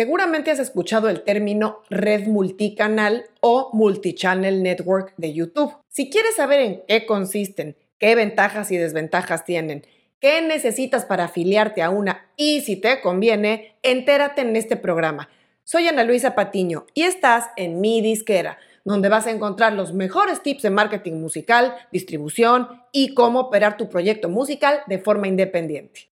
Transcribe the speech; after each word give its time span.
Seguramente 0.00 0.50
has 0.50 0.60
escuchado 0.60 1.10
el 1.10 1.24
término 1.24 1.82
red 1.90 2.26
multicanal 2.26 3.26
o 3.40 3.68
multichannel 3.74 4.62
network 4.62 5.12
de 5.18 5.34
YouTube. 5.34 5.76
Si 5.90 6.08
quieres 6.08 6.36
saber 6.36 6.60
en 6.60 6.82
qué 6.88 7.04
consisten, 7.04 7.76
qué 7.98 8.14
ventajas 8.14 8.70
y 8.70 8.78
desventajas 8.78 9.44
tienen, 9.44 9.84
qué 10.18 10.40
necesitas 10.40 11.04
para 11.04 11.24
afiliarte 11.24 11.82
a 11.82 11.90
una 11.90 12.30
y 12.34 12.62
si 12.62 12.76
te 12.76 13.02
conviene, 13.02 13.76
entérate 13.82 14.40
en 14.40 14.56
este 14.56 14.78
programa. 14.78 15.28
Soy 15.64 15.86
Ana 15.86 16.04
Luisa 16.04 16.34
Patiño 16.34 16.86
y 16.94 17.02
estás 17.02 17.50
en 17.58 17.82
mi 17.82 18.00
disquera, 18.00 18.56
donde 18.86 19.10
vas 19.10 19.26
a 19.26 19.32
encontrar 19.32 19.74
los 19.74 19.92
mejores 19.92 20.42
tips 20.42 20.62
de 20.62 20.70
marketing 20.70 21.20
musical, 21.20 21.74
distribución 21.92 22.68
y 22.90 23.12
cómo 23.12 23.40
operar 23.40 23.76
tu 23.76 23.90
proyecto 23.90 24.30
musical 24.30 24.80
de 24.86 24.98
forma 24.98 25.28
independiente. 25.28 26.09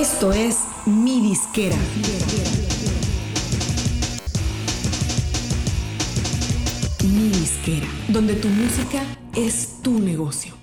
Esto 0.00 0.32
es 0.32 0.56
mi 0.86 1.20
disquera. 1.20 1.76
Mi 7.04 7.28
disquera, 7.28 7.86
donde 8.08 8.32
tu 8.32 8.48
música 8.48 9.02
es 9.36 9.82
tu 9.82 9.98
negocio. 9.98 10.54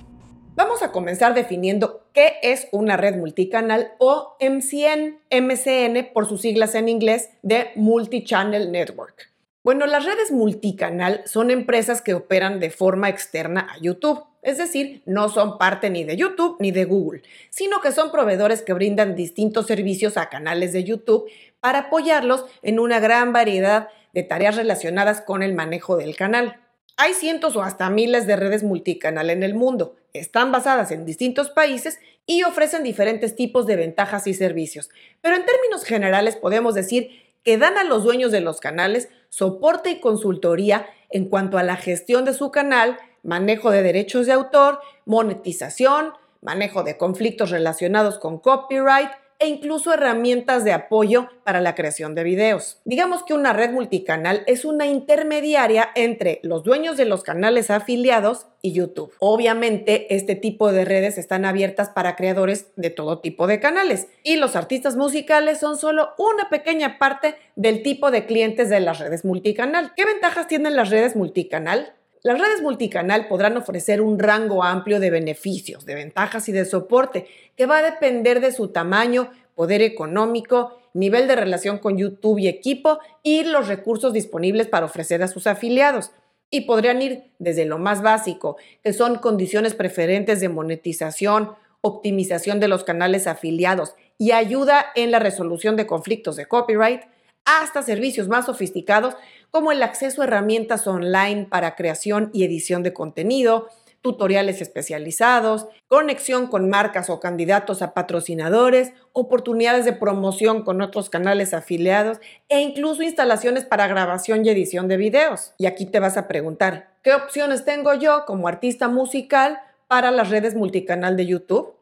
Vamos 0.55 0.81
a 0.81 0.91
comenzar 0.91 1.35
definiendo 1.35 2.07
qué 2.13 2.37
es 2.41 2.67
una 2.71 2.97
red 2.97 3.15
multicanal 3.15 3.91
o 3.99 4.37
MCN, 4.39 5.19
MCN 5.29 6.13
por 6.15 6.27
sus 6.27 6.41
siglas 6.41 6.73
en 6.73 6.89
inglés 6.89 7.29
de 7.43 7.67
Multichannel 7.75 8.71
Network. 8.71 9.31
Bueno, 9.63 9.85
las 9.85 10.05
redes 10.05 10.31
multicanal 10.31 11.21
son 11.25 11.51
empresas 11.51 12.01
que 12.01 12.15
operan 12.15 12.59
de 12.59 12.71
forma 12.71 13.09
externa 13.09 13.67
a 13.69 13.77
YouTube, 13.79 14.23
es 14.41 14.57
decir, 14.57 15.01
no 15.05 15.29
son 15.29 15.57
parte 15.57 15.89
ni 15.89 16.03
de 16.03 16.15
YouTube 16.15 16.57
ni 16.59 16.71
de 16.71 16.85
Google, 16.85 17.21
sino 17.49 17.81
que 17.81 17.91
son 17.91 18.11
proveedores 18.11 18.61
que 18.61 18.73
brindan 18.73 19.15
distintos 19.15 19.67
servicios 19.67 20.17
a 20.17 20.29
canales 20.29 20.73
de 20.73 20.83
YouTube 20.83 21.29
para 21.59 21.79
apoyarlos 21.79 22.45
en 22.61 22.79
una 22.79 22.99
gran 22.99 23.33
variedad 23.33 23.89
de 24.13 24.23
tareas 24.23 24.55
relacionadas 24.55 25.21
con 25.21 25.43
el 25.43 25.53
manejo 25.53 25.97
del 25.97 26.15
canal. 26.15 26.61
Hay 26.97 27.13
cientos 27.13 27.55
o 27.55 27.61
hasta 27.61 27.89
miles 27.89 28.25
de 28.25 28.35
redes 28.35 28.63
multicanal 28.63 29.29
en 29.29 29.43
el 29.43 29.53
mundo, 29.53 29.95
están 30.13 30.51
basadas 30.51 30.91
en 30.91 31.05
distintos 31.05 31.49
países 31.49 31.99
y 32.25 32.43
ofrecen 32.43 32.83
diferentes 32.83 33.35
tipos 33.35 33.67
de 33.67 33.75
ventajas 33.75 34.27
y 34.27 34.33
servicios, 34.33 34.89
pero 35.21 35.35
en 35.35 35.45
términos 35.45 35.83
generales 35.83 36.35
podemos 36.35 36.75
decir 36.75 37.09
que 37.43 37.57
dan 37.57 37.77
a 37.77 37.83
los 37.83 38.03
dueños 38.03 38.31
de 38.31 38.41
los 38.41 38.59
canales 38.59 39.09
soporte 39.29 39.89
y 39.91 39.99
consultoría 39.99 40.87
en 41.09 41.29
cuanto 41.29 41.57
a 41.57 41.63
la 41.63 41.77
gestión 41.77 42.25
de 42.25 42.33
su 42.33 42.51
canal, 42.51 42.97
manejo 43.23 43.71
de 43.71 43.83
derechos 43.83 44.25
de 44.25 44.33
autor, 44.33 44.79
monetización, 45.05 46.13
manejo 46.41 46.83
de 46.83 46.97
conflictos 46.97 47.51
relacionados 47.51 48.19
con 48.19 48.39
copyright, 48.39 49.09
e 49.39 49.47
incluso 49.47 49.93
herramientas 49.93 50.63
de 50.63 50.71
apoyo 50.71 51.29
para 51.43 51.61
la 51.61 51.75
creación 51.75 52.15
de 52.15 52.23
videos. 52.23 52.79
Digamos 52.85 53.23
que 53.23 53.33
una 53.33 53.53
red 53.53 53.71
multicanal 53.71 54.43
es 54.47 54.65
una 54.65 54.87
intermediaria 54.87 55.89
entre 55.95 56.39
los 56.43 56.63
dueños 56.63 56.97
de 56.97 57.05
los 57.05 57.23
canales 57.23 57.69
afiliados 57.69 58.47
y 58.61 58.73
YouTube. 58.73 59.13
Obviamente, 59.19 60.15
este 60.15 60.35
tipo 60.35 60.71
de 60.71 60.85
redes 60.85 61.17
están 61.17 61.45
abiertas 61.45 61.89
para 61.89 62.15
creadores 62.15 62.67
de 62.75 62.89
todo 62.89 63.19
tipo 63.19 63.47
de 63.47 63.59
canales 63.59 64.07
y 64.23 64.37
los 64.37 64.55
artistas 64.55 64.95
musicales 64.95 65.59
son 65.59 65.77
solo 65.77 66.09
una 66.17 66.49
pequeña 66.49 66.97
parte 66.97 67.35
del 67.55 67.83
tipo 67.83 68.09
de 68.09 68.25
clientes 68.25 68.69
de 68.69 68.79
las 68.79 68.99
redes 68.99 69.23
multicanal. 69.23 69.93
¿Qué 69.95 70.05
ventajas 70.05 70.47
tienen 70.47 70.75
las 70.75 70.89
redes 70.89 71.15
multicanal? 71.15 71.93
Las 72.23 72.39
redes 72.39 72.61
multicanal 72.61 73.27
podrán 73.27 73.57
ofrecer 73.57 74.01
un 74.01 74.17
rango 74.19 74.63
amplio 74.63 74.99
de 74.99 75.09
beneficios, 75.09 75.85
de 75.85 75.95
ventajas 75.95 76.49
y 76.49 76.51
de 76.51 76.65
soporte 76.65 77.27
que 77.55 77.65
va 77.65 77.77
a 77.77 77.83
depender 77.83 78.41
de 78.41 78.51
su 78.51 78.69
tamaño, 78.69 79.31
poder 79.55 79.81
económico, 79.81 80.79
nivel 80.93 81.27
de 81.27 81.35
relación 81.35 81.77
con 81.77 81.97
YouTube 81.97 82.39
y 82.39 82.47
equipo 82.47 82.99
y 83.23 83.43
los 83.43 83.67
recursos 83.67 84.13
disponibles 84.13 84.67
para 84.67 84.85
ofrecer 84.85 85.21
a 85.21 85.27
sus 85.27 85.47
afiliados. 85.47 86.11
Y 86.49 86.61
podrían 86.61 87.01
ir 87.01 87.31
desde 87.39 87.65
lo 87.65 87.77
más 87.77 88.01
básico, 88.01 88.57
que 88.83 88.93
son 88.93 89.17
condiciones 89.17 89.75
preferentes 89.75 90.39
de 90.39 90.49
monetización, 90.49 91.51
optimización 91.81 92.59
de 92.59 92.67
los 92.67 92.83
canales 92.83 93.27
afiliados 93.27 93.95
y 94.17 94.31
ayuda 94.31 94.87
en 94.95 95.11
la 95.11 95.19
resolución 95.19 95.75
de 95.75 95.85
conflictos 95.85 96.35
de 96.35 96.47
copyright, 96.47 97.01
hasta 97.47 97.81
servicios 97.81 98.27
más 98.27 98.45
sofisticados 98.45 99.15
como 99.49 99.71
el 99.71 99.81
acceso 99.81 100.21
a 100.21 100.25
herramientas 100.25 100.85
online 100.85 101.47
para 101.49 101.75
creación 101.75 102.29
y 102.33 102.43
edición 102.43 102.83
de 102.83 102.93
contenido, 102.93 103.69
tutoriales 104.01 104.61
especializados, 104.61 105.67
conexión 105.87 106.47
con 106.47 106.69
marcas 106.69 107.09
o 107.09 107.19
candidatos 107.19 107.81
a 107.81 107.93
patrocinadores, 107.93 108.91
oportunidades 109.13 109.85
de 109.85 109.93
promoción 109.93 110.63
con 110.63 110.81
otros 110.81 111.09
canales 111.09 111.53
afiliados 111.53 112.19
e 112.49 112.59
incluso 112.59 113.01
instalaciones 113.01 113.65
para 113.65 113.87
grabación 113.87 114.45
y 114.45 114.49
edición 114.49 114.89
de 114.89 114.97
videos. 114.97 115.53
Y 115.57 115.65
aquí 115.65 115.85
te 115.85 116.01
vas 116.01 116.17
a 116.17 116.27
preguntar, 116.27 116.91
¿qué 117.01 117.13
opciones 117.13 117.63
tengo 117.63 117.93
yo 117.93 118.25
como 118.25 118.49
artista 118.49 118.89
musical 118.89 119.59
para 119.87 120.11
las 120.11 120.29
redes 120.29 120.53
multicanal 120.53 121.15
de 121.15 121.25
YouTube? 121.25 121.76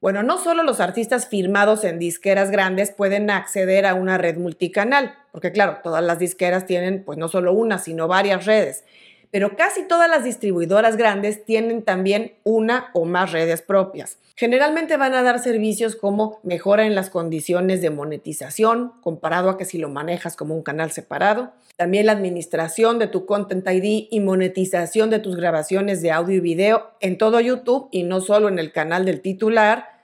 Bueno, 0.00 0.22
no 0.22 0.38
solo 0.38 0.62
los 0.62 0.80
artistas 0.80 1.26
firmados 1.28 1.84
en 1.84 1.98
disqueras 1.98 2.50
grandes 2.50 2.90
pueden 2.90 3.28
acceder 3.28 3.84
a 3.84 3.92
una 3.92 4.16
red 4.16 4.38
multicanal, 4.38 5.14
porque 5.30 5.52
claro, 5.52 5.80
todas 5.82 6.02
las 6.02 6.18
disqueras 6.18 6.64
tienen 6.64 7.04
pues 7.04 7.18
no 7.18 7.28
solo 7.28 7.52
una, 7.52 7.78
sino 7.78 8.08
varias 8.08 8.46
redes, 8.46 8.84
pero 9.30 9.56
casi 9.56 9.82
todas 9.86 10.10
las 10.10 10.24
distribuidoras 10.24 10.96
grandes 10.96 11.44
tienen 11.44 11.82
también 11.82 12.34
una 12.44 12.90
o 12.94 13.04
más 13.04 13.32
redes 13.32 13.62
propias. 13.62 14.18
Generalmente 14.36 14.96
van 14.96 15.14
a 15.14 15.22
dar 15.22 15.38
servicios 15.38 15.96
como 15.96 16.40
mejora 16.42 16.86
en 16.86 16.94
las 16.94 17.10
condiciones 17.10 17.82
de 17.82 17.90
monetización, 17.90 18.92
comparado 19.02 19.50
a 19.50 19.58
que 19.58 19.66
si 19.66 19.76
lo 19.76 19.90
manejas 19.90 20.34
como 20.34 20.54
un 20.54 20.62
canal 20.62 20.90
separado, 20.90 21.52
también 21.76 22.06
la 22.06 22.12
administración 22.12 22.98
de 22.98 23.06
tu 23.06 23.26
Content 23.26 23.66
ID 23.68 24.08
y 24.10 24.20
monetización 24.20 25.10
de 25.10 25.18
tus 25.18 25.36
grabaciones 25.36 26.02
de 26.02 26.10
audio 26.10 26.36
y 26.36 26.40
video 26.40 26.90
en 27.00 27.18
todo 27.18 27.40
YouTube 27.40 27.88
y 27.90 28.02
no 28.02 28.20
solo 28.20 28.48
en 28.48 28.58
el 28.58 28.72
canal 28.72 29.04
del 29.04 29.20
titular. 29.20 30.00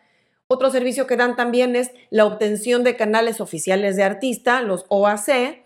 Otro 0.48 0.70
servicio 0.70 1.06
que 1.06 1.16
dan 1.16 1.34
también 1.34 1.75
es 1.75 1.91
la 2.10 2.25
obtención 2.25 2.84
de 2.84 2.97
canales 2.97 3.41
oficiales 3.41 3.97
de 3.97 4.04
artista, 4.04 4.62
los 4.62 4.84
OAC. 4.88 5.66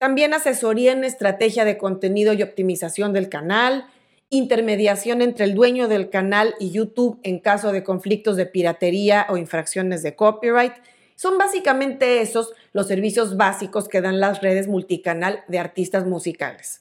También 0.00 0.32
asesoría 0.32 0.92
en 0.92 1.04
estrategia 1.04 1.66
de 1.66 1.76
contenido 1.76 2.32
y 2.32 2.42
optimización 2.42 3.12
del 3.12 3.28
canal, 3.28 3.84
intermediación 4.30 5.20
entre 5.20 5.44
el 5.44 5.54
dueño 5.54 5.88
del 5.88 6.08
canal 6.08 6.54
y 6.58 6.70
YouTube 6.70 7.20
en 7.22 7.38
caso 7.38 7.70
de 7.70 7.84
conflictos 7.84 8.36
de 8.36 8.46
piratería 8.46 9.26
o 9.28 9.36
infracciones 9.36 10.02
de 10.02 10.16
copyright 10.16 10.72
son 11.16 11.36
básicamente 11.36 12.22
esos 12.22 12.54
los 12.72 12.86
servicios 12.86 13.36
básicos 13.36 13.88
que 13.88 14.00
dan 14.00 14.20
las 14.20 14.40
redes 14.40 14.68
multicanal 14.68 15.44
de 15.48 15.58
artistas 15.58 16.06
musicales. 16.06 16.80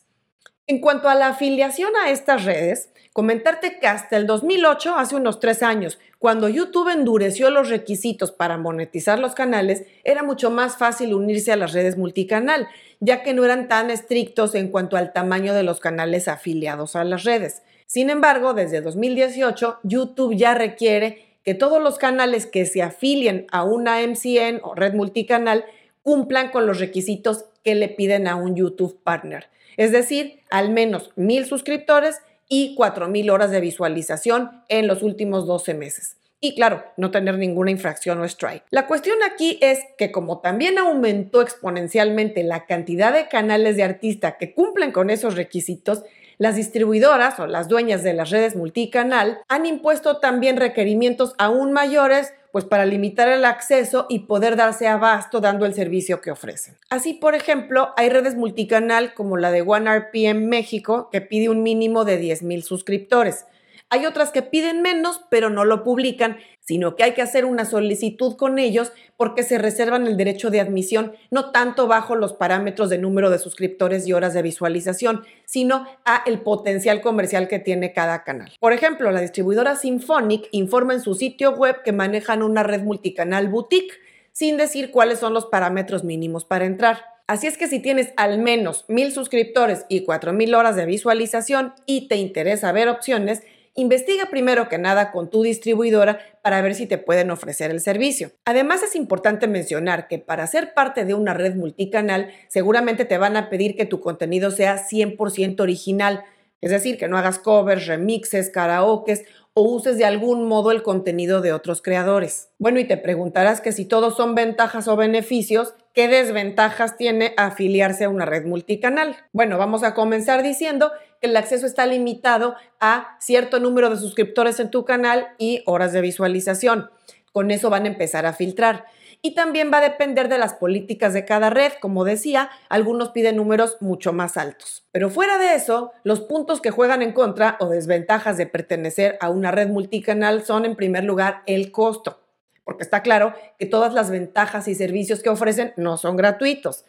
En 0.69 0.81
cuanto 0.81 1.09
a 1.09 1.15
la 1.15 1.29
afiliación 1.29 1.89
a 1.95 2.11
estas 2.11 2.45
redes, 2.45 2.89
comentarte 3.11 3.79
que 3.79 3.87
hasta 3.87 4.17
el 4.17 4.27
2008, 4.27 4.97
hace 4.97 5.15
unos 5.15 5.39
tres 5.39 5.63
años, 5.63 5.97
cuando 6.19 6.47
YouTube 6.47 6.89
endureció 6.89 7.49
los 7.49 7.69
requisitos 7.69 8.31
para 8.31 8.59
monetizar 8.59 9.17
los 9.17 9.33
canales, 9.33 9.85
era 10.03 10.21
mucho 10.21 10.51
más 10.51 10.77
fácil 10.77 11.15
unirse 11.15 11.51
a 11.51 11.55
las 11.55 11.73
redes 11.73 11.97
multicanal, 11.97 12.67
ya 12.99 13.23
que 13.23 13.33
no 13.33 13.43
eran 13.43 13.67
tan 13.67 13.89
estrictos 13.89 14.53
en 14.53 14.67
cuanto 14.67 14.95
al 14.95 15.11
tamaño 15.11 15.55
de 15.55 15.63
los 15.63 15.79
canales 15.79 16.27
afiliados 16.27 16.95
a 16.95 17.03
las 17.03 17.23
redes. 17.23 17.63
Sin 17.87 18.11
embargo, 18.11 18.53
desde 18.53 18.81
2018, 18.81 19.79
YouTube 19.81 20.35
ya 20.35 20.53
requiere 20.53 21.25
que 21.43 21.55
todos 21.55 21.81
los 21.81 21.97
canales 21.97 22.45
que 22.45 22.67
se 22.67 22.83
afilien 22.83 23.47
a 23.51 23.63
una 23.63 24.05
MCN 24.05 24.59
o 24.61 24.75
red 24.75 24.93
multicanal 24.93 25.65
cumplan 26.03 26.51
con 26.51 26.67
los 26.67 26.79
requisitos 26.79 27.45
que 27.63 27.75
le 27.75 27.89
piden 27.89 28.27
a 28.27 28.35
un 28.35 28.55
YouTube 28.55 28.99
partner. 29.03 29.47
Es 29.77 29.91
decir, 29.91 30.41
al 30.49 30.69
menos 30.71 31.11
mil 31.15 31.45
suscriptores 31.45 32.21
y 32.49 32.75
mil 33.09 33.29
horas 33.29 33.51
de 33.51 33.61
visualización 33.61 34.63
en 34.67 34.87
los 34.87 35.03
últimos 35.03 35.45
12 35.45 35.73
meses. 35.75 36.17
Y 36.41 36.55
claro, 36.55 36.85
no 36.95 37.11
tener 37.11 37.37
ninguna 37.37 37.69
infracción 37.69 38.19
o 38.21 38.25
strike. 38.25 38.63
La 38.69 38.87
cuestión 38.87 39.17
aquí 39.29 39.59
es 39.61 39.79
que 39.97 40.11
como 40.11 40.39
también 40.39 40.77
aumentó 40.77 41.41
exponencialmente 41.41 42.43
la 42.43 42.65
cantidad 42.65 43.13
de 43.13 43.27
canales 43.27 43.75
de 43.75 43.83
artista 43.83 44.37
que 44.37 44.53
cumplen 44.53 44.93
con 44.93 45.09
esos 45.09 45.35
requisitos, 45.35 46.03
las 46.37 46.55
distribuidoras 46.55 47.37
o 47.39 47.47
las 47.47 47.67
dueñas 47.67 48.03
de 48.03 48.13
las 48.13 48.29
redes 48.29 48.55
multicanal 48.55 49.39
han 49.49 49.65
impuesto 49.65 50.19
también 50.19 50.55
requerimientos 50.55 51.35
aún 51.37 51.73
mayores 51.73 52.33
pues 52.51 52.65
para 52.65 52.85
limitar 52.85 53.27
el 53.29 53.45
acceso 53.45 54.05
y 54.09 54.19
poder 54.19 54.55
darse 54.55 54.87
abasto 54.87 55.39
dando 55.39 55.65
el 55.65 55.73
servicio 55.73 56.21
que 56.21 56.31
ofrecen. 56.31 56.75
Así, 56.89 57.13
por 57.13 57.35
ejemplo, 57.35 57.89
hay 57.95 58.09
redes 58.09 58.35
multicanal 58.35 59.13
como 59.13 59.37
la 59.37 59.51
de 59.51 59.61
OneRPM 59.61 60.47
México 60.47 61.09
que 61.11 61.21
pide 61.21 61.49
un 61.49 61.63
mínimo 61.63 62.05
de 62.05 62.17
10,000 62.17 62.63
suscriptores. 62.63 63.45
Hay 63.91 64.05
otras 64.05 64.31
que 64.31 64.43
piden 64.43 64.83
menos, 64.83 65.21
pero 65.31 65.49
no 65.49 65.65
lo 65.65 65.83
publican, 65.83 66.37
sino 66.59 66.95
que 66.95 67.03
hay 67.03 67.13
que 67.13 67.23
hacer 67.23 67.45
una 67.45 67.65
solicitud 67.65 68.35
con 68.35 68.59
ellos 68.59 68.91
porque 69.17 69.41
se 69.41 69.57
reservan 69.57 70.05
el 70.05 70.15
derecho 70.15 70.51
de 70.51 70.59
admisión 70.59 71.13
no 71.31 71.49
tanto 71.49 71.87
bajo 71.87 72.15
los 72.15 72.33
parámetros 72.33 72.91
de 72.91 72.99
número 72.99 73.31
de 73.31 73.39
suscriptores 73.39 74.07
y 74.07 74.13
horas 74.13 74.35
de 74.35 74.43
visualización, 74.43 75.23
sino 75.45 75.87
a 76.05 76.21
el 76.27 76.41
potencial 76.41 77.01
comercial 77.01 77.47
que 77.47 77.57
tiene 77.57 77.91
cada 77.91 78.23
canal. 78.23 78.51
Por 78.59 78.73
ejemplo, 78.73 79.09
la 79.09 79.21
distribuidora 79.21 79.75
Symphonic 79.75 80.47
informa 80.51 80.93
en 80.93 81.01
su 81.01 81.15
sitio 81.15 81.53
web 81.53 81.81
que 81.83 81.91
manejan 81.91 82.43
una 82.43 82.61
red 82.61 82.83
multicanal 82.83 83.47
boutique 83.47 83.95
sin 84.31 84.57
decir 84.57 84.91
cuáles 84.91 85.17
son 85.17 85.33
los 85.33 85.47
parámetros 85.47 86.03
mínimos 86.03 86.45
para 86.45 86.65
entrar. 86.65 87.03
Así 87.25 87.47
es 87.47 87.57
que 87.57 87.67
si 87.67 87.79
tienes 87.79 88.13
al 88.17 88.37
menos 88.37 88.85
mil 88.87 89.11
suscriptores 89.11 89.85
y 89.89 90.03
cuatro 90.03 90.33
mil 90.33 90.53
horas 90.53 90.75
de 90.75 90.85
visualización 90.85 91.73
y 91.87 92.07
te 92.07 92.17
interesa 92.17 92.71
ver 92.71 92.87
opciones, 92.87 93.41
investiga 93.79 94.27
primero 94.29 94.69
que 94.69 94.77
nada 94.77 95.11
con 95.11 95.29
tu 95.29 95.43
distribuidora 95.43 96.19
para 96.41 96.61
ver 96.61 96.75
si 96.75 96.85
te 96.85 96.97
pueden 96.97 97.31
ofrecer 97.31 97.71
el 97.71 97.81
servicio. 97.81 98.31
Además 98.45 98.83
es 98.83 98.95
importante 98.95 99.47
mencionar 99.47 100.07
que 100.07 100.19
para 100.19 100.47
ser 100.47 100.73
parte 100.73 101.05
de 101.05 101.13
una 101.13 101.33
red 101.33 101.55
multicanal 101.55 102.31
seguramente 102.47 103.05
te 103.05 103.17
van 103.17 103.37
a 103.37 103.49
pedir 103.49 103.75
que 103.75 103.85
tu 103.85 103.99
contenido 104.01 104.51
sea 104.51 104.87
100% 104.87 105.59
original, 105.61 106.23
es 106.61 106.71
decir, 106.71 106.97
que 106.97 107.07
no 107.07 107.17
hagas 107.17 107.39
covers, 107.39 107.87
remixes, 107.87 108.49
karaokes 108.49 109.25
o 109.53 109.63
uses 109.63 109.97
de 109.97 110.05
algún 110.05 110.47
modo 110.47 110.71
el 110.71 110.83
contenido 110.83 111.41
de 111.41 111.53
otros 111.53 111.81
creadores. 111.81 112.49
Bueno, 112.59 112.79
y 112.79 112.85
te 112.85 112.97
preguntarás 112.97 113.61
que 113.61 113.71
si 113.71 113.85
todos 113.85 114.15
son 114.15 114.35
ventajas 114.35 114.87
o 114.87 114.95
beneficios, 114.95 115.73
¿qué 115.93 116.07
desventajas 116.07 116.97
tiene 116.97 117.33
afiliarse 117.37 118.05
a 118.05 118.09
una 118.09 118.25
red 118.25 118.45
multicanal? 118.45 119.15
Bueno, 119.31 119.57
vamos 119.57 119.83
a 119.83 119.93
comenzar 119.93 120.43
diciendo 120.43 120.91
que 121.19 121.27
el 121.27 121.37
acceso 121.37 121.65
está 121.65 121.85
limitado 121.85 122.55
a 122.79 123.17
cierto 123.19 123.59
número 123.59 123.89
de 123.89 123.97
suscriptores 123.97 124.59
en 124.59 124.71
tu 124.71 124.85
canal 124.85 125.29
y 125.37 125.63
horas 125.65 125.93
de 125.93 126.01
visualización. 126.01 126.89
Con 127.31 127.51
eso 127.51 127.69
van 127.69 127.85
a 127.85 127.89
empezar 127.89 128.25
a 128.25 128.33
filtrar 128.33 128.85
y 129.21 129.35
también 129.35 129.71
va 129.71 129.79
a 129.79 129.89
depender 129.89 130.29
de 130.29 130.37
las 130.37 130.53
políticas 130.53 131.13
de 131.13 131.25
cada 131.25 131.49
red. 131.49 131.73
Como 131.81 132.05
decía, 132.05 132.49
algunos 132.69 133.09
piden 133.09 133.35
números 133.35 133.77
mucho 133.81 134.13
más 134.13 134.37
altos. 134.37 134.87
Pero 134.91 135.09
fuera 135.09 135.37
de 135.37 135.55
eso, 135.55 135.91
los 136.03 136.21
puntos 136.21 136.61
que 136.61 136.71
juegan 136.71 137.01
en 137.01 137.13
contra 137.13 137.57
o 137.59 137.67
desventajas 137.67 138.37
de 138.37 138.47
pertenecer 138.47 139.17
a 139.21 139.29
una 139.29 139.51
red 139.51 139.67
multicanal 139.67 140.43
son 140.43 140.65
en 140.65 140.75
primer 140.75 141.03
lugar 141.03 141.43
el 141.45 141.71
costo, 141.71 142.21
porque 142.63 142.83
está 142.83 143.01
claro 143.01 143.33
que 143.57 143.65
todas 143.65 143.93
las 143.93 144.09
ventajas 144.09 144.67
y 144.67 144.75
servicios 144.75 145.21
que 145.21 145.29
ofrecen 145.29 145.73
no 145.75 145.97
son 145.97 146.15
gratuitos. 146.15 146.85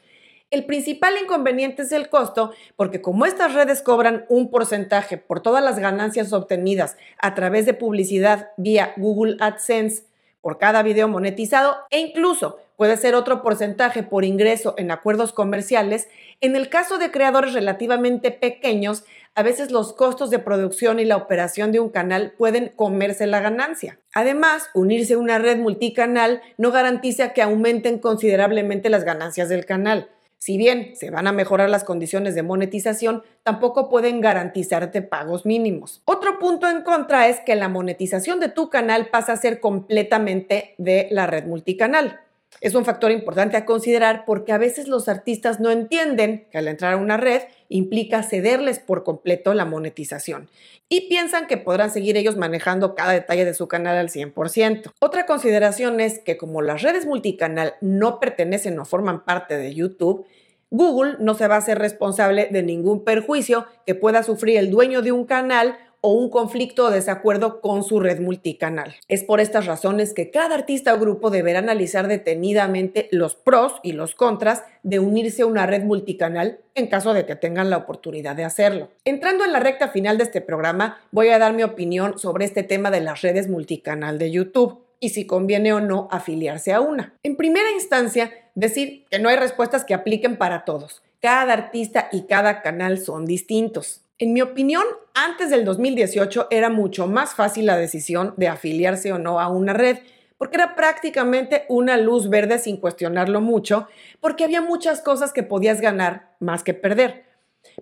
El 0.51 0.67
principal 0.67 1.15
inconveniente 1.23 1.83
es 1.83 1.93
el 1.93 2.09
costo, 2.09 2.53
porque 2.75 3.01
como 3.01 3.25
estas 3.25 3.55
redes 3.55 3.83
cobran 3.83 4.25
un 4.29 4.51
porcentaje 4.51 5.17
por 5.17 5.41
todas 5.41 5.63
las 5.63 5.79
ganancias 5.79 6.33
obtenidas 6.33 6.97
a 7.19 7.37
través 7.37 7.67
de 7.67 7.75
publicidad 7.75 8.51
vía 8.57 8.93
Google 8.97 9.37
AdSense, 9.39 10.03
por 10.41 10.59
cada 10.59 10.83
video 10.83 11.07
monetizado 11.07 11.77
e 11.91 12.01
incluso 12.01 12.59
puede 12.77 12.97
ser 12.97 13.15
otro 13.15 13.43
porcentaje 13.43 14.03
por 14.03 14.25
ingreso 14.25 14.75
en 14.77 14.91
acuerdos 14.91 15.33
comerciales, 15.33 16.09
en 16.41 16.57
el 16.57 16.69
caso 16.69 16.99
de 16.99 17.13
creadores 17.13 17.53
relativamente 17.53 18.33
pequeños, 18.33 19.05
a 19.37 19.43
veces 19.45 19.71
los 19.71 19.93
costos 19.93 20.31
de 20.31 20.41
producción 20.41 20.99
y 20.99 21.05
la 21.05 21.17
operación 21.17 21.71
de 21.71 21.79
un 21.79 21.91
canal 21.91 22.33
pueden 22.37 22.73
comerse 22.75 23.27
la 23.27 23.41
ganancia. 23.41 24.01
Además, 24.15 24.71
unirse 24.75 25.15
a 25.15 25.19
una 25.19 25.39
red 25.39 25.59
multicanal 25.59 26.43
no 26.57 26.73
garantiza 26.73 27.35
que 27.35 27.43
aumenten 27.43 27.99
considerablemente 27.99 28.89
las 28.89 29.05
ganancias 29.05 29.49
del 29.49 29.67
canal. 29.67 30.09
Si 30.43 30.57
bien 30.57 30.97
se 30.97 31.11
van 31.11 31.27
a 31.27 31.33
mejorar 31.33 31.69
las 31.69 31.85
condiciones 31.85 32.35
de 32.35 32.43
monetización, 32.43 33.23
tampoco 33.43 33.91
pueden 33.91 34.23
garantizarte 34.23 35.03
pagos 35.03 35.45
mínimos. 35.45 36.01
Otro 36.07 36.39
punto 36.39 36.67
en 36.67 36.81
contra 36.81 37.29
es 37.29 37.41
que 37.41 37.57
la 37.57 37.69
monetización 37.69 38.41
de 38.41 38.49
tu 38.49 38.71
canal 38.71 39.11
pasa 39.11 39.35
a 39.35 39.37
ser 39.37 39.61
completamente 39.61 40.75
de 40.79 41.09
la 41.11 41.27
red 41.27 41.45
multicanal. 41.45 42.21
Es 42.61 42.75
un 42.75 42.85
factor 42.85 43.11
importante 43.11 43.57
a 43.57 43.65
considerar 43.65 44.25
porque 44.27 44.53
a 44.53 44.59
veces 44.59 44.87
los 44.87 45.09
artistas 45.09 45.61
no 45.61 45.71
entienden 45.71 46.47
que 46.51 46.59
al 46.59 46.69
entrar 46.69 46.93
a 46.93 46.97
una 46.99 47.17
red 47.17 47.43
implica 47.69 48.23
cederles 48.23 48.79
por 48.79 49.03
completo 49.03 49.55
la 49.55 49.65
monetización 49.65 50.49
y 50.89 51.09
piensan 51.09 51.47
que 51.47 51.57
podrán 51.57 51.91
seguir 51.91 52.17
ellos 52.17 52.37
manejando 52.37 52.95
cada 52.95 53.13
detalle 53.13 53.45
de 53.45 53.55
su 53.55 53.69
canal 53.69 53.97
al 53.97 54.11
100%. 54.11 54.93
Otra 55.01 55.25
consideración 55.25 56.01
es 56.01 56.19
que 56.19 56.37
como 56.37 56.61
las 56.61 56.83
redes 56.83 57.07
multicanal 57.07 57.75
no 57.81 58.21
pertenecen 58.21 58.79
o 58.79 58.85
forman 58.85 59.25
parte 59.25 59.57
de 59.57 59.73
YouTube, 59.73 60.27
Google 60.71 61.17
no 61.19 61.35
se 61.35 61.49
va 61.49 61.55
a 61.57 61.59
hacer 61.59 61.79
responsable 61.79 62.49
de 62.51 62.63
ningún 62.63 63.05
perjuicio 63.05 63.67
que 63.87 63.95
pueda 63.95 64.23
sufrir 64.23 64.59
el 64.59 64.71
dueño 64.71 65.01
de 65.03 65.13
un 65.13 65.25
canal 65.25 65.79
o 66.01 66.13
un 66.13 66.31
conflicto 66.31 66.87
o 66.87 66.91
desacuerdo 66.91 67.61
con 67.61 67.85
su 67.85 68.01
red 68.01 68.21
multicanal. 68.21 68.97
Es 69.09 69.25
por 69.25 69.41
estas 69.41 69.67
razones 69.67 70.15
que 70.15 70.31
cada 70.31 70.55
artista 70.55 70.95
o 70.95 70.99
grupo 70.99 71.31
deberá 71.31 71.59
analizar 71.59 72.09
detenidamente 72.09 73.09
los 73.11 73.35
pros 73.35 73.75
y 73.83 73.93
los 73.93 74.15
contras 74.15 74.63
de 74.83 74.99
unirse 74.99 75.43
a 75.43 75.47
una 75.47 75.67
red 75.67 75.83
multicanal 75.83 76.61
en 76.75 76.87
caso 76.87 77.13
de 77.13 77.27
que 77.27 77.37
tengan 77.37 77.71
la 77.71 77.77
oportunidad 77.77 78.37
de 78.37 78.45
hacerlo. 78.45 78.89
Entrando 79.05 79.45
en 79.45 79.53
la 79.53 79.61
recta 79.61 79.89
final 79.89 80.19
de 80.19 80.25
este 80.25 80.41
programa, 80.41 81.01
voy 81.11 81.29
a 81.29 81.39
dar 81.39 81.53
mi 81.53 81.63
opinión 81.63 82.19
sobre 82.19 82.45
este 82.45 82.63
tema 82.63 82.91
de 82.91 83.01
las 83.01 83.23
redes 83.23 83.49
multicanal 83.49 84.19
de 84.19 84.31
YouTube 84.31 84.81
y 85.01 85.11
si 85.11 85.27
conviene 85.27 85.73
o 85.73 85.81
no 85.81 86.09
afiliarse 86.11 86.73
a 86.73 86.81
una. 86.81 87.15
En 87.23 87.37
primera 87.37 87.71
instancia, 87.73 88.33
decir 88.55 89.07
que 89.11 89.19
no 89.19 89.29
hay 89.29 89.37
respuestas 89.37 89.85
que 89.85 89.95
apliquen 89.95 90.37
para 90.37 90.65
todos. 90.65 91.03
Cada 91.21 91.53
artista 91.53 92.09
y 92.13 92.23
cada 92.23 92.63
canal 92.63 92.99
son 92.99 93.27
distintos. 93.27 94.03
En 94.21 94.35
mi 94.35 94.43
opinión, 94.43 94.85
antes 95.15 95.49
del 95.49 95.65
2018 95.65 96.49
era 96.51 96.69
mucho 96.69 97.07
más 97.07 97.35
fácil 97.35 97.65
la 97.65 97.79
decisión 97.79 98.35
de 98.37 98.49
afiliarse 98.49 99.15
o 99.15 99.19
no 99.19 99.41
a 99.41 99.49
una 99.49 99.73
red, 99.73 99.97
porque 100.37 100.59
era 100.59 100.77
prácticamente 100.77 101.65
una 101.71 101.97
luz 101.97 102.29
verde 102.29 102.59
sin 102.59 102.77
cuestionarlo 102.77 103.41
mucho, 103.41 103.89
porque 104.21 104.45
había 104.45 104.61
muchas 104.61 105.01
cosas 105.01 105.33
que 105.33 105.43
podías 105.43 105.81
ganar 105.81 106.33
más 106.39 106.63
que 106.63 106.75
perder. 106.75 107.25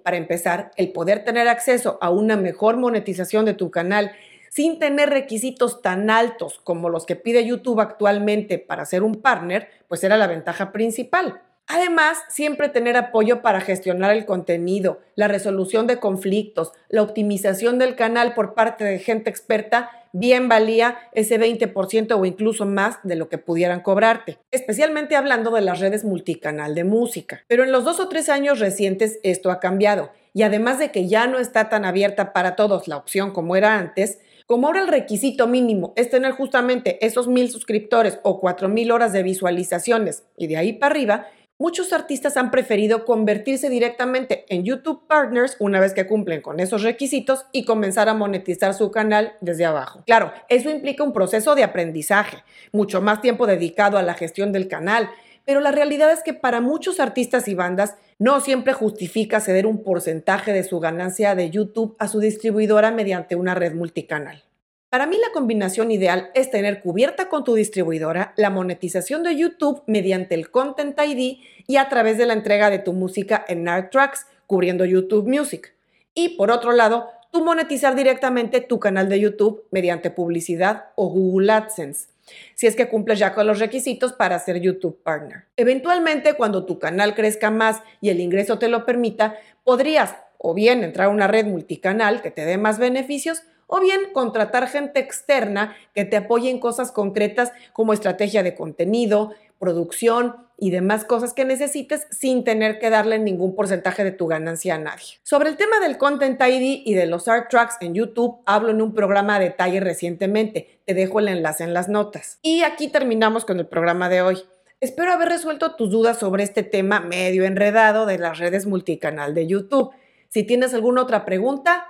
Para 0.04 0.16
empezar, 0.16 0.70
el 0.76 0.92
poder 0.92 1.24
tener 1.24 1.48
acceso 1.48 1.98
a 2.00 2.10
una 2.10 2.36
mejor 2.36 2.76
monetización 2.76 3.44
de 3.44 3.54
tu 3.54 3.72
canal 3.72 4.12
sin 4.48 4.78
tener 4.78 5.10
requisitos 5.10 5.82
tan 5.82 6.08
altos 6.08 6.60
como 6.62 6.88
los 6.88 7.04
que 7.04 7.16
pide 7.16 7.44
YouTube 7.44 7.80
actualmente 7.80 8.60
para 8.60 8.84
ser 8.84 9.02
un 9.02 9.16
partner, 9.16 9.70
pues 9.88 10.04
era 10.04 10.16
la 10.16 10.28
ventaja 10.28 10.70
principal. 10.70 11.42
Además, 11.70 12.18
siempre 12.30 12.70
tener 12.70 12.96
apoyo 12.96 13.42
para 13.42 13.60
gestionar 13.60 14.16
el 14.16 14.24
contenido, 14.24 15.00
la 15.14 15.28
resolución 15.28 15.86
de 15.86 15.98
conflictos, 15.98 16.72
la 16.88 17.02
optimización 17.02 17.78
del 17.78 17.94
canal 17.94 18.32
por 18.32 18.54
parte 18.54 18.84
de 18.84 18.98
gente 18.98 19.28
experta, 19.28 19.90
bien 20.12 20.48
valía 20.48 20.96
ese 21.12 21.38
20% 21.38 22.18
o 22.18 22.24
incluso 22.24 22.64
más 22.64 22.98
de 23.02 23.16
lo 23.16 23.28
que 23.28 23.36
pudieran 23.36 23.80
cobrarte, 23.80 24.38
especialmente 24.50 25.14
hablando 25.14 25.50
de 25.50 25.60
las 25.60 25.80
redes 25.80 26.04
multicanal 26.04 26.74
de 26.74 26.84
música. 26.84 27.44
Pero 27.48 27.64
en 27.64 27.72
los 27.72 27.84
dos 27.84 28.00
o 28.00 28.08
tres 28.08 28.30
años 28.30 28.60
recientes 28.60 29.20
esto 29.22 29.50
ha 29.50 29.60
cambiado 29.60 30.10
y 30.32 30.44
además 30.44 30.78
de 30.78 30.90
que 30.90 31.06
ya 31.06 31.26
no 31.26 31.38
está 31.38 31.68
tan 31.68 31.84
abierta 31.84 32.32
para 32.32 32.56
todos 32.56 32.88
la 32.88 32.96
opción 32.96 33.32
como 33.32 33.56
era 33.56 33.78
antes, 33.78 34.20
como 34.46 34.68
ahora 34.68 34.80
el 34.80 34.88
requisito 34.88 35.46
mínimo 35.46 35.92
es 35.96 36.08
tener 36.08 36.32
justamente 36.32 37.04
esos 37.04 37.28
mil 37.28 37.50
suscriptores 37.50 38.18
o 38.22 38.40
cuatro 38.40 38.70
mil 38.70 38.90
horas 38.90 39.12
de 39.12 39.22
visualizaciones 39.22 40.22
y 40.38 40.46
de 40.46 40.56
ahí 40.56 40.72
para 40.72 40.94
arriba, 40.94 41.26
muchos 41.58 41.92
artistas 41.92 42.36
han 42.36 42.50
preferido 42.50 43.04
convertirse 43.04 43.68
directamente 43.68 44.46
en 44.48 44.64
YouTube 44.64 45.06
Partners 45.06 45.56
una 45.58 45.80
vez 45.80 45.92
que 45.92 46.06
cumplen 46.06 46.40
con 46.40 46.60
esos 46.60 46.82
requisitos 46.82 47.46
y 47.52 47.64
comenzar 47.64 48.08
a 48.08 48.14
monetizar 48.14 48.74
su 48.74 48.90
canal 48.90 49.34
desde 49.40 49.66
abajo. 49.66 50.02
Claro, 50.06 50.32
eso 50.48 50.70
implica 50.70 51.02
un 51.02 51.12
proceso 51.12 51.54
de 51.54 51.64
aprendizaje, 51.64 52.38
mucho 52.72 53.02
más 53.02 53.20
tiempo 53.20 53.46
dedicado 53.46 53.98
a 53.98 54.02
la 54.02 54.14
gestión 54.14 54.52
del 54.52 54.68
canal, 54.68 55.10
pero 55.44 55.60
la 55.60 55.72
realidad 55.72 56.12
es 56.12 56.22
que 56.22 56.34
para 56.34 56.60
muchos 56.60 57.00
artistas 57.00 57.48
y 57.48 57.54
bandas 57.54 57.94
no 58.18 58.40
siempre 58.40 58.72
justifica 58.72 59.40
ceder 59.40 59.66
un 59.66 59.82
porcentaje 59.82 60.52
de 60.52 60.62
su 60.62 60.78
ganancia 60.78 61.34
de 61.34 61.50
YouTube 61.50 61.96
a 61.98 62.08
su 62.08 62.20
distribuidora 62.20 62.90
mediante 62.90 63.34
una 63.34 63.54
red 63.54 63.74
multicanal. 63.74 64.47
Para 64.90 65.06
mí 65.06 65.18
la 65.18 65.32
combinación 65.34 65.90
ideal 65.90 66.30
es 66.32 66.50
tener 66.50 66.80
cubierta 66.80 67.28
con 67.28 67.44
tu 67.44 67.54
distribuidora 67.54 68.32
la 68.36 68.48
monetización 68.48 69.22
de 69.22 69.36
YouTube 69.36 69.82
mediante 69.86 70.34
el 70.34 70.50
Content 70.50 70.98
ID 70.98 71.40
y 71.66 71.76
a 71.76 71.90
través 71.90 72.16
de 72.16 72.24
la 72.24 72.32
entrega 72.32 72.70
de 72.70 72.78
tu 72.78 72.94
música 72.94 73.44
en 73.48 73.68
Art 73.68 73.92
Tracks, 73.92 74.26
cubriendo 74.46 74.86
YouTube 74.86 75.28
Music. 75.28 75.74
Y 76.14 76.30
por 76.30 76.50
otro 76.50 76.72
lado, 76.72 77.10
tú 77.30 77.44
monetizar 77.44 77.94
directamente 77.96 78.62
tu 78.62 78.80
canal 78.80 79.10
de 79.10 79.20
YouTube 79.20 79.64
mediante 79.70 80.10
publicidad 80.10 80.86
o 80.94 81.10
Google 81.10 81.52
AdSense, 81.52 82.08
si 82.54 82.66
es 82.66 82.74
que 82.74 82.88
cumples 82.88 83.18
ya 83.18 83.34
con 83.34 83.46
los 83.46 83.58
requisitos 83.58 84.14
para 84.14 84.38
ser 84.38 84.58
YouTube 84.58 85.02
Partner. 85.02 85.44
Eventualmente, 85.58 86.32
cuando 86.32 86.64
tu 86.64 86.78
canal 86.78 87.14
crezca 87.14 87.50
más 87.50 87.82
y 88.00 88.08
el 88.08 88.20
ingreso 88.20 88.58
te 88.58 88.68
lo 88.68 88.86
permita, 88.86 89.36
podrías 89.64 90.14
o 90.38 90.54
bien 90.54 90.82
entrar 90.82 91.08
a 91.08 91.10
una 91.10 91.26
red 91.26 91.44
multicanal 91.44 92.22
que 92.22 92.30
te 92.30 92.46
dé 92.46 92.56
más 92.56 92.78
beneficios 92.78 93.42
o 93.68 93.80
bien 93.80 94.00
contratar 94.12 94.66
gente 94.66 94.98
externa 94.98 95.76
que 95.94 96.04
te 96.04 96.16
apoye 96.16 96.50
en 96.50 96.58
cosas 96.58 96.90
concretas 96.90 97.52
como 97.72 97.92
estrategia 97.92 98.42
de 98.42 98.56
contenido, 98.56 99.34
producción 99.60 100.36
y 100.56 100.70
demás 100.70 101.04
cosas 101.04 101.34
que 101.34 101.44
necesites 101.44 102.08
sin 102.10 102.42
tener 102.42 102.80
que 102.80 102.90
darle 102.90 103.18
ningún 103.18 103.54
porcentaje 103.54 104.02
de 104.02 104.10
tu 104.10 104.26
ganancia 104.26 104.74
a 104.74 104.78
nadie. 104.78 105.20
Sobre 105.22 105.50
el 105.50 105.56
tema 105.56 105.78
del 105.78 105.98
Content 105.98 106.40
ID 106.40 106.82
y 106.84 106.94
de 106.94 107.06
los 107.06 107.28
art 107.28 107.48
tracks 107.50 107.76
en 107.80 107.94
YouTube, 107.94 108.38
hablo 108.44 108.70
en 108.70 108.82
un 108.82 108.92
programa 108.92 109.36
a 109.36 109.40
detalle 109.40 109.78
recientemente. 109.78 110.80
Te 110.84 110.94
dejo 110.94 111.20
el 111.20 111.28
enlace 111.28 111.62
en 111.62 111.74
las 111.74 111.88
notas. 111.88 112.38
Y 112.42 112.62
aquí 112.62 112.88
terminamos 112.88 113.44
con 113.44 113.60
el 113.60 113.66
programa 113.66 114.08
de 114.08 114.22
hoy. 114.22 114.38
Espero 114.80 115.12
haber 115.12 115.28
resuelto 115.28 115.74
tus 115.74 115.90
dudas 115.90 116.18
sobre 116.18 116.42
este 116.42 116.62
tema 116.62 117.00
medio 117.00 117.44
enredado 117.44 118.06
de 118.06 118.18
las 118.18 118.38
redes 118.38 118.66
multicanal 118.66 119.34
de 119.34 119.46
YouTube. 119.46 119.90
Si 120.28 120.42
tienes 120.44 120.74
alguna 120.74 121.02
otra 121.02 121.24
pregunta, 121.24 121.86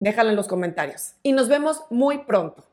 déjala 0.00 0.30
en 0.30 0.36
los 0.36 0.48
comentarios. 0.48 1.14
Y 1.22 1.32
nos 1.32 1.48
vemos 1.48 1.82
muy 1.90 2.18
pronto. 2.24 2.64